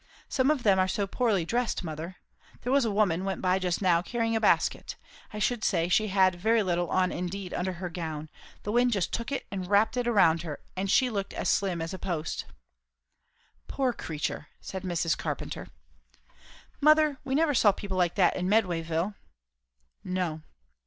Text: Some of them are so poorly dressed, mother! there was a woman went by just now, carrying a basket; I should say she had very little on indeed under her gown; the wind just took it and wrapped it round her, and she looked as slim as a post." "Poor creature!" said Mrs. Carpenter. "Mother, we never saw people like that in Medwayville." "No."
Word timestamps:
Some 0.27 0.49
of 0.49 0.63
them 0.63 0.79
are 0.79 0.87
so 0.87 1.05
poorly 1.05 1.45
dressed, 1.45 1.83
mother! 1.83 2.15
there 2.61 2.71
was 2.73 2.85
a 2.85 2.89
woman 2.91 3.23
went 3.23 3.39
by 3.39 3.59
just 3.59 3.83
now, 3.83 4.01
carrying 4.01 4.35
a 4.35 4.41
basket; 4.41 4.95
I 5.31 5.37
should 5.37 5.63
say 5.63 5.89
she 5.89 6.07
had 6.07 6.33
very 6.33 6.63
little 6.63 6.89
on 6.89 7.11
indeed 7.11 7.53
under 7.53 7.73
her 7.73 7.87
gown; 7.87 8.27
the 8.63 8.71
wind 8.71 8.93
just 8.93 9.11
took 9.13 9.31
it 9.31 9.45
and 9.51 9.67
wrapped 9.67 9.97
it 9.97 10.07
round 10.09 10.41
her, 10.41 10.59
and 10.75 10.89
she 10.89 11.11
looked 11.11 11.33
as 11.35 11.49
slim 11.49 11.83
as 11.83 11.93
a 11.93 11.99
post." 11.99 12.45
"Poor 13.67 13.93
creature!" 13.93 14.47
said 14.59 14.81
Mrs. 14.81 15.15
Carpenter. 15.15 15.67
"Mother, 16.81 17.19
we 17.23 17.35
never 17.35 17.53
saw 17.53 17.71
people 17.71 17.95
like 17.97 18.15
that 18.15 18.35
in 18.35 18.49
Medwayville." 18.49 19.13
"No." 20.03 20.41